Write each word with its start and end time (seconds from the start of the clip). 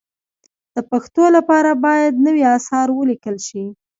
د 0.75 0.77
پښتو 0.91 1.23
لپاره 1.35 1.71
باید 1.85 2.13
نوي 2.25 2.43
اثار 2.57 2.87
ولیکل 2.91 3.35
شي. 3.47 3.63